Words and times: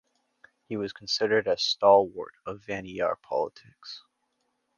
He 0.67 0.77
was 0.77 0.93
considered 0.93 1.47
as 1.47 1.61
stalwart 1.61 2.33
of 2.47 2.63
Vanniyar 2.65 3.21
politics. 3.21 4.01